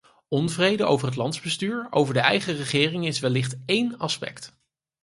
Onvrede 0.27 0.83
over 0.85 1.07
het 1.07 1.15
landsbestuur, 1.15 1.87
over 1.89 2.13
de 2.13 2.19
eigen 2.19 2.55
regering, 2.55 3.05
is 3.07 3.19
wellicht 3.19 3.55
één 3.65 3.97
aspect. 3.97 4.53